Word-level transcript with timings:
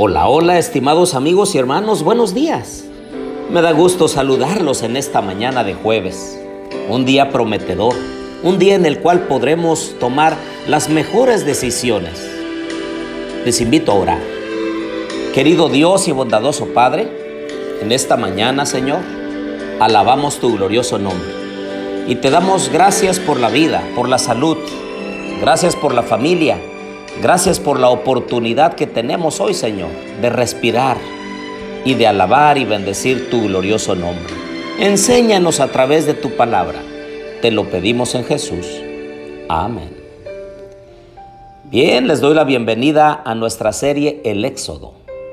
Hola, 0.00 0.28
hola, 0.28 0.60
estimados 0.60 1.16
amigos 1.16 1.56
y 1.56 1.58
hermanos, 1.58 2.04
buenos 2.04 2.32
días. 2.32 2.84
Me 3.50 3.60
da 3.60 3.72
gusto 3.72 4.06
saludarlos 4.06 4.84
en 4.84 4.96
esta 4.96 5.22
mañana 5.22 5.64
de 5.64 5.74
jueves, 5.74 6.40
un 6.88 7.04
día 7.04 7.30
prometedor, 7.30 7.96
un 8.44 8.60
día 8.60 8.76
en 8.76 8.86
el 8.86 9.00
cual 9.00 9.22
podremos 9.26 9.96
tomar 9.98 10.36
las 10.68 10.88
mejores 10.88 11.44
decisiones. 11.44 12.30
Les 13.44 13.60
invito 13.60 13.90
a 13.90 13.96
orar. 13.96 14.20
Querido 15.34 15.68
Dios 15.68 16.06
y 16.06 16.12
bondadoso 16.12 16.66
Padre, 16.66 17.08
en 17.82 17.90
esta 17.90 18.16
mañana, 18.16 18.66
Señor, 18.66 19.00
alabamos 19.80 20.38
tu 20.38 20.54
glorioso 20.54 21.00
nombre 21.00 21.28
y 22.06 22.14
te 22.14 22.30
damos 22.30 22.68
gracias 22.68 23.18
por 23.18 23.40
la 23.40 23.48
vida, 23.48 23.82
por 23.96 24.08
la 24.08 24.18
salud, 24.18 24.58
gracias 25.40 25.74
por 25.74 25.92
la 25.92 26.04
familia, 26.04 26.56
Gracias 27.20 27.58
por 27.58 27.80
la 27.80 27.88
oportunidad 27.88 28.74
que 28.74 28.86
tenemos 28.86 29.40
hoy, 29.40 29.52
Señor, 29.52 29.90
de 30.22 30.30
respirar 30.30 30.96
y 31.84 31.94
de 31.94 32.06
alabar 32.06 32.58
y 32.58 32.64
bendecir 32.64 33.28
tu 33.28 33.42
glorioso 33.42 33.96
nombre. 33.96 34.32
Enséñanos 34.78 35.58
a 35.58 35.66
través 35.66 36.06
de 36.06 36.14
tu 36.14 36.36
palabra. 36.36 36.78
Te 37.42 37.50
lo 37.50 37.64
pedimos 37.70 38.14
en 38.14 38.24
Jesús. 38.24 38.66
Amén. 39.48 39.90
Bien, 41.64 42.06
les 42.06 42.20
doy 42.20 42.36
la 42.36 42.44
bienvenida 42.44 43.20
a 43.24 43.34
nuestra 43.34 43.72
serie 43.72 44.20
El 44.24 44.44
Éxodo. 44.44 44.92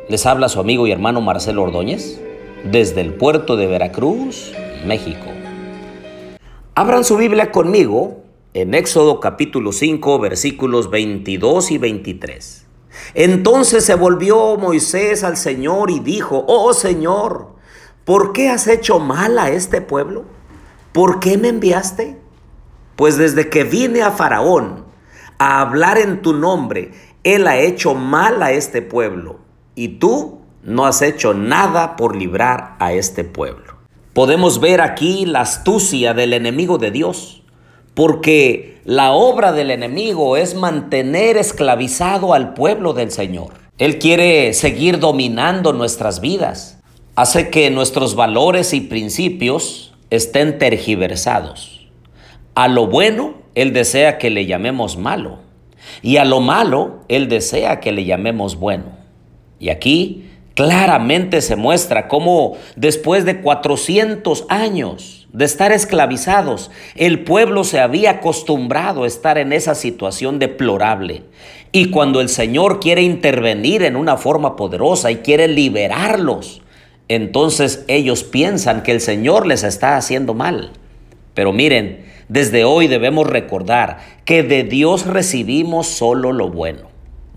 Les 0.09 0.25
habla 0.25 0.49
su 0.49 0.59
amigo 0.59 0.87
y 0.87 0.91
hermano 0.91 1.21
Marcelo 1.21 1.61
Ordóñez 1.61 2.19
desde 2.63 3.01
el 3.01 3.13
puerto 3.13 3.57
de 3.57 3.67
Veracruz, 3.67 4.53
México. 4.87 5.27
Abran 6.73 7.03
su 7.03 7.15
Biblia 7.15 7.51
conmigo 7.51 8.24
en 8.55 8.73
Éxodo 8.73 9.19
capítulo 9.19 9.73
5 9.73 10.17
versículos 10.17 10.89
22 10.89 11.71
y 11.71 11.77
23. 11.77 12.65
Entonces 13.13 13.83
se 13.83 13.95
volvió 13.95 14.55
Moisés 14.55 15.25
al 15.25 15.35
Señor 15.35 15.91
y 15.91 15.99
dijo, 15.99 16.45
oh 16.47 16.73
Señor, 16.73 17.49
¿por 18.05 18.31
qué 18.31 18.47
has 18.47 18.67
hecho 18.67 18.99
mal 18.99 19.37
a 19.39 19.49
este 19.49 19.81
pueblo? 19.81 20.23
¿Por 20.93 21.19
qué 21.19 21.37
me 21.37 21.49
enviaste? 21.49 22.17
Pues 22.95 23.17
desde 23.17 23.49
que 23.49 23.65
vine 23.65 24.03
a 24.03 24.11
Faraón 24.11 24.85
a 25.37 25.59
hablar 25.59 25.97
en 25.97 26.21
tu 26.21 26.31
nombre, 26.31 26.93
él 27.25 27.47
ha 27.47 27.57
hecho 27.57 27.93
mal 27.93 28.41
a 28.41 28.53
este 28.53 28.81
pueblo 28.81 29.39
y 29.75 29.99
tú 29.99 30.39
no 30.63 30.85
has 30.85 31.01
hecho 31.01 31.33
nada 31.33 31.97
por 31.97 32.15
librar 32.15 32.77
a 32.79 32.93
este 32.93 33.25
pueblo. 33.25 33.75
Podemos 34.13 34.61
ver 34.61 34.79
aquí 34.79 35.25
la 35.25 35.41
astucia 35.41 36.13
del 36.13 36.31
enemigo 36.31 36.77
de 36.77 36.91
Dios 36.91 37.41
porque 37.95 38.77
la 38.85 39.13
obra 39.13 39.51
del 39.51 39.71
enemigo 39.71 40.37
es 40.37 40.53
mantener 40.53 41.37
esclavizado 41.37 42.33
al 42.33 42.53
pueblo 42.53 42.93
del 42.93 43.09
Señor. 43.09 43.53
Él 43.79 43.97
quiere 43.97 44.53
seguir 44.53 44.99
dominando 44.99 45.73
nuestras 45.73 46.21
vidas, 46.21 46.79
hace 47.15 47.49
que 47.49 47.71
nuestros 47.71 48.15
valores 48.15 48.73
y 48.73 48.81
principios 48.81 49.93
estén 50.11 50.59
tergiversados. 50.59 51.87
A 52.53 52.67
lo 52.67 52.87
bueno, 52.87 53.33
Él 53.55 53.73
desea 53.73 54.17
que 54.17 54.29
le 54.29 54.45
llamemos 54.45 54.97
malo, 54.97 55.39
y 56.01 56.17
a 56.17 56.25
lo 56.25 56.41
malo, 56.41 57.01
Él 57.07 57.27
desea 57.27 57.79
que 57.79 57.91
le 57.91 58.05
llamemos 58.05 58.57
bueno. 58.57 58.85
Y 59.59 59.69
aquí 59.69 60.29
claramente 60.53 61.41
se 61.41 61.55
muestra 61.55 62.07
cómo 62.07 62.57
después 62.75 63.25
de 63.25 63.41
400 63.41 64.45
años, 64.49 65.24
de 65.35 65.43
estar 65.43 65.73
esclavizados. 65.73 66.71
El 66.95 67.23
pueblo 67.25 67.65
se 67.65 67.79
había 67.81 68.11
acostumbrado 68.11 69.03
a 69.03 69.07
estar 69.07 69.37
en 69.37 69.51
esa 69.51 69.75
situación 69.75 70.39
deplorable. 70.39 71.23
Y 71.73 71.89
cuando 71.89 72.21
el 72.21 72.29
Señor 72.29 72.79
quiere 72.79 73.01
intervenir 73.01 73.83
en 73.83 73.97
una 73.97 74.15
forma 74.15 74.55
poderosa 74.55 75.11
y 75.11 75.17
quiere 75.17 75.49
liberarlos, 75.49 76.61
entonces 77.09 77.83
ellos 77.89 78.23
piensan 78.23 78.81
que 78.81 78.93
el 78.93 79.01
Señor 79.01 79.45
les 79.45 79.63
está 79.63 79.97
haciendo 79.97 80.33
mal. 80.33 80.71
Pero 81.33 81.51
miren, 81.51 82.05
desde 82.29 82.63
hoy 82.63 82.87
debemos 82.87 83.27
recordar 83.27 83.99
que 84.23 84.41
de 84.41 84.63
Dios 84.63 85.05
recibimos 85.05 85.87
solo 85.87 86.31
lo 86.31 86.49
bueno. 86.49 86.87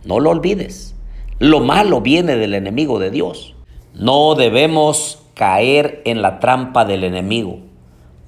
No 0.05 0.21
lo 0.21 0.31
olvides. 0.31 0.95
Lo 1.41 1.59
malo 1.59 2.01
viene 2.01 2.37
del 2.37 2.55
enemigo 2.55 3.01
de 3.01 3.11
Dios. 3.11 3.57
No 3.93 4.37
debemos 4.37 5.25
caer 5.35 6.01
en 6.05 6.23
la 6.23 6.39
trampa 6.39 6.85
del 6.85 7.03
enemigo. 7.03 7.68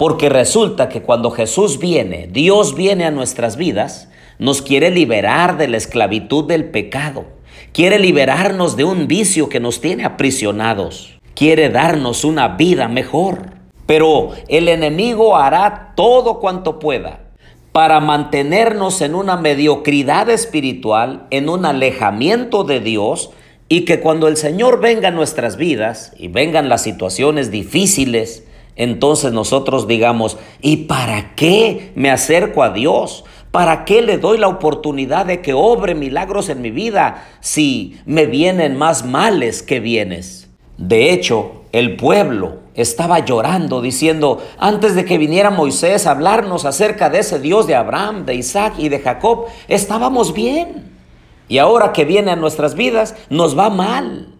Porque 0.00 0.30
resulta 0.30 0.88
que 0.88 1.02
cuando 1.02 1.30
Jesús 1.30 1.78
viene, 1.78 2.26
Dios 2.32 2.74
viene 2.74 3.04
a 3.04 3.10
nuestras 3.10 3.58
vidas, 3.58 4.08
nos 4.38 4.62
quiere 4.62 4.90
liberar 4.90 5.58
de 5.58 5.68
la 5.68 5.76
esclavitud 5.76 6.46
del 6.46 6.70
pecado. 6.70 7.26
Quiere 7.74 7.98
liberarnos 7.98 8.78
de 8.78 8.84
un 8.84 9.08
vicio 9.08 9.50
que 9.50 9.60
nos 9.60 9.82
tiene 9.82 10.06
aprisionados. 10.06 11.18
Quiere 11.34 11.68
darnos 11.68 12.24
una 12.24 12.48
vida 12.48 12.88
mejor. 12.88 13.50
Pero 13.84 14.30
el 14.48 14.68
enemigo 14.68 15.36
hará 15.36 15.92
todo 15.96 16.40
cuanto 16.40 16.78
pueda 16.78 17.20
para 17.70 18.00
mantenernos 18.00 19.02
en 19.02 19.14
una 19.14 19.36
mediocridad 19.36 20.30
espiritual, 20.30 21.26
en 21.28 21.50
un 21.50 21.66
alejamiento 21.66 22.64
de 22.64 22.80
Dios, 22.80 23.32
y 23.68 23.84
que 23.84 24.00
cuando 24.00 24.28
el 24.28 24.38
Señor 24.38 24.80
venga 24.80 25.08
a 25.08 25.12
nuestras 25.12 25.58
vidas 25.58 26.14
y 26.16 26.28
vengan 26.28 26.70
las 26.70 26.82
situaciones 26.82 27.50
difíciles, 27.50 28.46
entonces 28.76 29.32
nosotros 29.32 29.86
digamos, 29.86 30.38
¿y 30.60 30.78
para 30.78 31.34
qué 31.34 31.92
me 31.94 32.10
acerco 32.10 32.62
a 32.62 32.70
Dios? 32.70 33.24
¿Para 33.50 33.84
qué 33.84 34.00
le 34.00 34.18
doy 34.18 34.38
la 34.38 34.48
oportunidad 34.48 35.26
de 35.26 35.42
que 35.42 35.54
obre 35.54 35.94
milagros 35.94 36.48
en 36.48 36.62
mi 36.62 36.70
vida 36.70 37.26
si 37.40 38.00
me 38.06 38.26
vienen 38.26 38.76
más 38.76 39.04
males 39.04 39.62
que 39.62 39.80
bienes? 39.80 40.48
De 40.78 41.12
hecho, 41.12 41.64
el 41.72 41.96
pueblo 41.96 42.58
estaba 42.74 43.18
llorando 43.18 43.82
diciendo, 43.82 44.40
antes 44.58 44.94
de 44.94 45.04
que 45.04 45.18
viniera 45.18 45.50
Moisés 45.50 46.06
a 46.06 46.12
hablarnos 46.12 46.64
acerca 46.64 47.10
de 47.10 47.18
ese 47.18 47.40
Dios 47.40 47.66
de 47.66 47.74
Abraham, 47.74 48.24
de 48.24 48.36
Isaac 48.36 48.74
y 48.78 48.88
de 48.88 49.00
Jacob, 49.00 49.46
estábamos 49.66 50.32
bien. 50.32 50.90
Y 51.48 51.58
ahora 51.58 51.92
que 51.92 52.04
viene 52.04 52.30
a 52.30 52.36
nuestras 52.36 52.76
vidas, 52.76 53.16
nos 53.28 53.58
va 53.58 53.68
mal. 53.68 54.36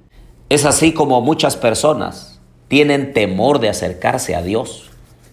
Es 0.49 0.65
así 0.65 0.93
como 0.93 1.21
muchas 1.21 1.57
personas 1.57 2.30
tienen 2.71 3.13
temor 3.13 3.59
de 3.59 3.69
acercarse 3.69 4.37
a 4.37 4.43
Dios. 4.43 4.91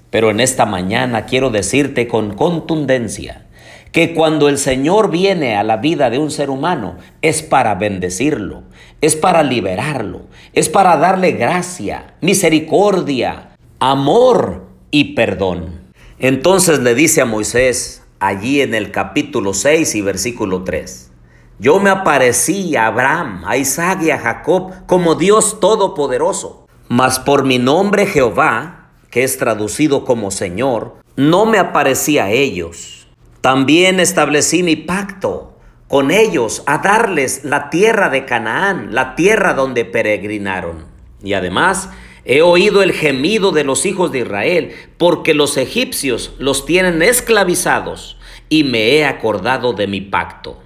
Pero 0.09 0.31
en 0.31 0.39
esta 0.39 0.65
mañana 0.65 1.27
quiero 1.27 1.51
decirte 1.51 2.07
con 2.07 2.33
contundencia 2.33 3.45
que 3.91 4.15
cuando 4.15 4.49
el 4.49 4.57
Señor 4.57 5.11
viene 5.11 5.55
a 5.55 5.63
la 5.63 5.77
vida 5.77 6.09
de 6.09 6.17
un 6.17 6.31
ser 6.31 6.49
humano 6.49 6.97
es 7.21 7.43
para 7.43 7.75
bendecirlo, 7.75 8.63
es 9.01 9.15
para 9.15 9.43
liberarlo, 9.43 10.21
es 10.53 10.67
para 10.67 10.97
darle 10.97 11.33
gracia, 11.33 12.15
misericordia, 12.21 13.49
amor 13.79 14.65
y 14.89 15.13
perdón. 15.13 15.91
Entonces 16.17 16.79
le 16.79 16.95
dice 16.95 17.21
a 17.21 17.25
Moisés 17.25 18.01
allí 18.19 18.61
en 18.61 18.73
el 18.73 18.89
capítulo 18.89 19.53
6 19.53 19.93
y 19.93 20.01
versículo 20.01 20.63
3, 20.63 21.11
yo 21.59 21.79
me 21.79 21.91
aparecí 21.91 22.75
a 22.75 22.87
Abraham, 22.87 23.43
a 23.45 23.57
Isaac 23.57 24.01
y 24.01 24.09
a 24.09 24.17
Jacob 24.17 24.71
como 24.87 25.13
Dios 25.13 25.59
Todopoderoso 25.59 26.66
mas 26.89 27.19
por 27.19 27.43
mi 27.43 27.59
nombre 27.59 28.05
Jehová, 28.05 28.89
que 29.09 29.23
es 29.23 29.37
traducido 29.37 30.05
como 30.05 30.31
Señor, 30.31 30.95
no 31.15 31.45
me 31.45 31.57
aparecí 31.57 32.19
a 32.19 32.29
ellos. 32.29 33.07
También 33.41 33.99
establecí 33.99 34.63
mi 34.63 34.75
pacto 34.75 35.57
con 35.87 36.11
ellos 36.11 36.63
a 36.65 36.79
darles 36.79 37.43
la 37.43 37.69
tierra 37.69 38.09
de 38.09 38.25
Canaán, 38.25 38.93
la 38.93 39.15
tierra 39.15 39.53
donde 39.53 39.85
peregrinaron. 39.85 40.85
Y 41.23 41.33
además 41.33 41.89
he 42.25 42.41
oído 42.41 42.83
el 42.83 42.91
gemido 42.91 43.51
de 43.51 43.63
los 43.63 43.85
hijos 43.85 44.11
de 44.11 44.19
Israel, 44.19 44.71
porque 44.97 45.33
los 45.33 45.55
egipcios 45.55 46.33
los 46.39 46.65
tienen 46.65 47.01
esclavizados, 47.01 48.17
y 48.49 48.65
me 48.65 48.95
he 48.95 49.05
acordado 49.05 49.73
de 49.73 49.87
mi 49.87 50.01
pacto. 50.01 50.59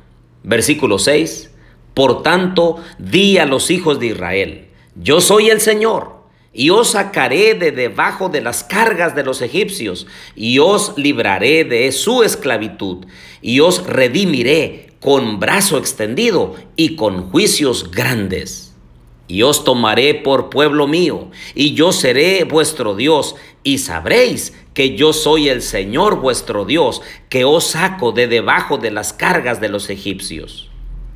Versículo 0.43 0.97
6. 0.97 1.51
Por 1.93 2.23
tanto, 2.23 2.77
di 2.97 3.37
a 3.37 3.45
los 3.45 3.69
hijos 3.69 3.99
de 3.99 4.07
Israel, 4.07 4.69
yo 4.95 5.21
soy 5.21 5.49
el 5.49 5.61
Señor, 5.61 6.21
y 6.53 6.69
os 6.69 6.91
sacaré 6.91 7.53
de 7.53 7.71
debajo 7.71 8.27
de 8.27 8.41
las 8.41 8.63
cargas 8.63 9.15
de 9.15 9.23
los 9.23 9.41
egipcios, 9.41 10.05
y 10.35 10.59
os 10.59 10.93
libraré 10.97 11.63
de 11.63 11.91
su 11.91 12.23
esclavitud, 12.23 13.05
y 13.41 13.61
os 13.61 13.87
redimiré 13.87 14.93
con 14.99 15.39
brazo 15.39 15.77
extendido 15.77 16.55
y 16.75 16.95
con 16.95 17.31
juicios 17.31 17.89
grandes. 17.91 18.75
Y 19.27 19.43
os 19.43 19.63
tomaré 19.63 20.13
por 20.13 20.49
pueblo 20.49 20.87
mío, 20.87 21.31
y 21.55 21.73
yo 21.73 21.93
seré 21.93 22.43
vuestro 22.43 22.95
Dios, 22.95 23.35
y 23.63 23.77
sabréis 23.77 24.53
que 24.73 24.97
yo 24.97 25.13
soy 25.13 25.47
el 25.47 25.61
Señor 25.61 26.19
vuestro 26.19 26.65
Dios, 26.65 27.01
que 27.29 27.45
os 27.45 27.67
saco 27.67 28.11
de 28.11 28.27
debajo 28.27 28.77
de 28.77 28.91
las 28.91 29.13
cargas 29.13 29.61
de 29.61 29.69
los 29.69 29.89
egipcios. 29.89 30.69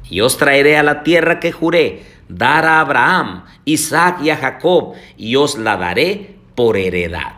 Y 0.09 0.21
os 0.21 0.37
traeré 0.37 0.77
a 0.77 0.83
la 0.83 1.03
tierra 1.03 1.39
que 1.39 1.51
juré 1.51 2.03
dar 2.29 2.65
a 2.65 2.79
Abraham, 2.79 3.45
Isaac 3.65 4.19
y 4.23 4.29
a 4.29 4.37
Jacob, 4.37 4.93
y 5.17 5.35
os 5.35 5.57
la 5.57 5.77
daré 5.77 6.35
por 6.55 6.77
heredad. 6.77 7.35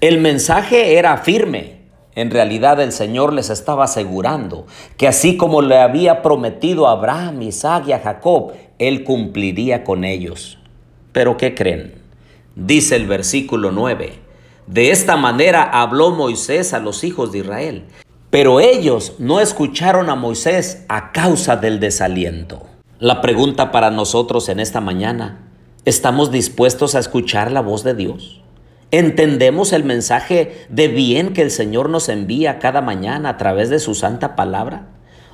El 0.00 0.20
mensaje 0.20 0.98
era 0.98 1.16
firme. 1.18 1.80
En 2.14 2.30
realidad 2.30 2.80
el 2.80 2.92
Señor 2.92 3.32
les 3.32 3.50
estaba 3.50 3.84
asegurando 3.84 4.66
que 4.96 5.06
así 5.06 5.36
como 5.36 5.62
le 5.62 5.78
había 5.78 6.22
prometido 6.22 6.88
a 6.88 6.92
Abraham, 6.92 7.42
Isaac 7.42 7.84
y 7.86 7.92
a 7.92 8.00
Jacob, 8.00 8.52
Él 8.78 9.04
cumpliría 9.04 9.84
con 9.84 10.04
ellos. 10.04 10.58
Pero 11.12 11.36
¿qué 11.36 11.54
creen? 11.54 11.94
Dice 12.56 12.96
el 12.96 13.06
versículo 13.06 13.70
9. 13.70 14.12
De 14.66 14.90
esta 14.90 15.16
manera 15.16 15.62
habló 15.62 16.10
Moisés 16.10 16.74
a 16.74 16.78
los 16.78 17.04
hijos 17.04 17.32
de 17.32 17.38
Israel. 17.38 17.84
Pero 18.30 18.60
ellos 18.60 19.14
no 19.18 19.40
escucharon 19.40 20.08
a 20.08 20.14
Moisés 20.14 20.84
a 20.88 21.10
causa 21.12 21.56
del 21.56 21.80
desaliento. 21.80 22.62
La 23.00 23.22
pregunta 23.22 23.72
para 23.72 23.90
nosotros 23.90 24.50
en 24.50 24.60
esta 24.60 24.82
mañana, 24.82 25.38
¿estamos 25.86 26.30
dispuestos 26.30 26.94
a 26.94 26.98
escuchar 26.98 27.50
la 27.50 27.62
voz 27.62 27.82
de 27.82 27.94
Dios? 27.94 28.42
¿Entendemos 28.90 29.72
el 29.72 29.84
mensaje 29.84 30.66
de 30.68 30.88
bien 30.88 31.32
que 31.32 31.40
el 31.40 31.50
Señor 31.50 31.88
nos 31.88 32.10
envía 32.10 32.58
cada 32.58 32.82
mañana 32.82 33.30
a 33.30 33.36
través 33.38 33.70
de 33.70 33.78
su 33.78 33.94
santa 33.94 34.36
palabra? 34.36 34.88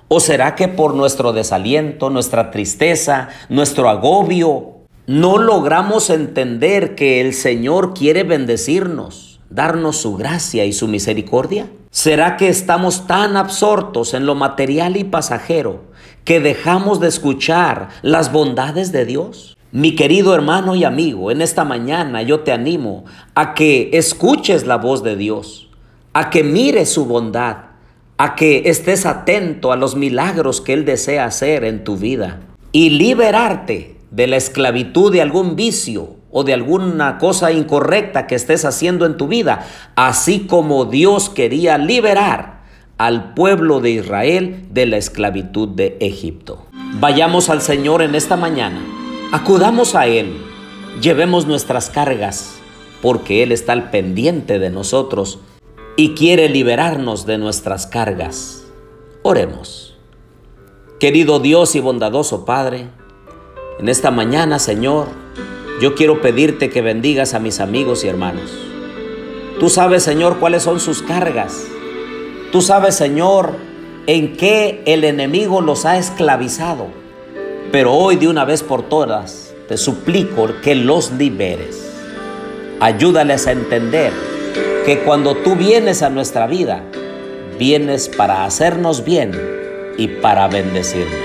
¿O 0.06 0.20
será 0.20 0.54
que 0.54 0.68
por 0.68 0.94
nuestro 0.94 1.32
desaliento, 1.32 2.08
nuestra 2.08 2.52
tristeza, 2.52 3.30
nuestro 3.48 3.88
agobio, 3.88 4.76
no 5.08 5.36
logramos 5.36 6.08
entender 6.10 6.94
que 6.94 7.20
el 7.20 7.34
Señor 7.34 7.94
quiere 7.94 8.22
bendecirnos, 8.22 9.25
darnos 9.50 9.96
su 9.96 10.16
gracia 10.16 10.64
y 10.64 10.72
su 10.72 10.88
misericordia? 10.88 11.68
¿Será 11.90 12.36
que 12.36 12.48
estamos 12.48 13.06
tan 13.06 13.36
absortos 13.36 14.14
en 14.14 14.26
lo 14.26 14.34
material 14.34 14.96
y 14.96 15.04
pasajero 15.04 15.84
que 16.24 16.40
dejamos 16.40 17.00
de 17.00 17.08
escuchar 17.08 17.88
las 18.02 18.32
bondades 18.32 18.92
de 18.92 19.06
Dios? 19.06 19.56
Mi 19.72 19.94
querido 19.94 20.34
hermano 20.34 20.74
y 20.74 20.84
amigo, 20.84 21.30
en 21.30 21.42
esta 21.42 21.64
mañana 21.64 22.22
yo 22.22 22.40
te 22.40 22.52
animo 22.52 23.04
a 23.34 23.54
que 23.54 23.90
escuches 23.92 24.66
la 24.66 24.76
voz 24.76 25.02
de 25.02 25.16
Dios, 25.16 25.70
a 26.12 26.30
que 26.30 26.44
mires 26.44 26.90
su 26.90 27.04
bondad, 27.04 27.56
a 28.18 28.34
que 28.34 28.62
estés 28.66 29.06
atento 29.06 29.72
a 29.72 29.76
los 29.76 29.96
milagros 29.96 30.60
que 30.60 30.72
Él 30.72 30.84
desea 30.84 31.24
hacer 31.24 31.64
en 31.64 31.84
tu 31.84 31.96
vida 31.96 32.40
y 32.72 32.90
liberarte 32.90 33.96
de 34.10 34.26
la 34.26 34.36
esclavitud 34.36 35.12
de 35.12 35.22
algún 35.22 35.56
vicio 35.56 36.16
o 36.36 36.44
de 36.44 36.52
alguna 36.52 37.16
cosa 37.16 37.50
incorrecta 37.50 38.26
que 38.26 38.34
estés 38.34 38.66
haciendo 38.66 39.06
en 39.06 39.16
tu 39.16 39.26
vida, 39.26 39.66
así 39.94 40.40
como 40.40 40.84
Dios 40.84 41.30
quería 41.30 41.78
liberar 41.78 42.64
al 42.98 43.32
pueblo 43.32 43.80
de 43.80 43.92
Israel 43.92 44.66
de 44.70 44.84
la 44.84 44.98
esclavitud 44.98 45.68
de 45.68 45.96
Egipto. 46.00 46.66
Vayamos 47.00 47.48
al 47.48 47.62
Señor 47.62 48.02
en 48.02 48.14
esta 48.14 48.36
mañana 48.36 48.80
Acudamos 49.32 49.96
a 49.96 50.06
Él, 50.06 50.36
llevemos 51.02 51.46
nuestras 51.46 51.90
cargas, 51.90 52.54
porque 53.02 53.42
Él 53.42 53.50
está 53.50 53.72
al 53.72 53.90
pendiente 53.90 54.60
de 54.60 54.70
nosotros 54.70 55.40
y 55.96 56.14
quiere 56.14 56.48
liberarnos 56.48 57.26
de 57.26 57.36
nuestras 57.36 57.88
cargas. 57.88 58.64
Oremos. 59.24 59.98
Querido 61.00 61.40
Dios 61.40 61.74
y 61.74 61.80
bondadoso 61.80 62.44
Padre, 62.44 62.86
en 63.80 63.88
esta 63.88 64.12
mañana, 64.12 64.60
Señor, 64.60 65.08
yo 65.80 65.94
quiero 65.94 66.20
pedirte 66.22 66.70
que 66.70 66.80
bendigas 66.80 67.34
a 67.34 67.38
mis 67.38 67.60
amigos 67.60 68.04
y 68.04 68.08
hermanos. 68.08 68.50
Tú 69.60 69.68
sabes, 69.68 70.02
Señor, 70.02 70.38
cuáles 70.38 70.62
son 70.62 70.80
sus 70.80 71.02
cargas. 71.02 71.66
Tú 72.52 72.62
sabes, 72.62 72.94
Señor, 72.94 73.56
en 74.06 74.36
qué 74.36 74.82
el 74.86 75.04
enemigo 75.04 75.60
los 75.60 75.84
ha 75.84 75.98
esclavizado. 75.98 76.86
Pero 77.72 77.92
hoy 77.92 78.16
de 78.16 78.28
una 78.28 78.44
vez 78.44 78.62
por 78.62 78.82
todas 78.82 79.54
te 79.68 79.76
suplico 79.76 80.48
que 80.62 80.74
los 80.74 81.12
liberes. 81.12 81.82
Ayúdales 82.80 83.46
a 83.46 83.52
entender 83.52 84.12
que 84.84 85.00
cuando 85.00 85.36
tú 85.36 85.56
vienes 85.56 86.02
a 86.02 86.10
nuestra 86.10 86.46
vida, 86.46 86.82
vienes 87.58 88.08
para 88.08 88.44
hacernos 88.44 89.04
bien 89.04 89.32
y 89.98 90.08
para 90.08 90.46
bendecirnos. 90.48 91.18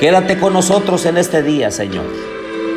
Quédate 0.00 0.38
con 0.38 0.52
nosotros 0.52 1.06
en 1.06 1.16
este 1.16 1.42
día, 1.42 1.70
Señor, 1.70 2.06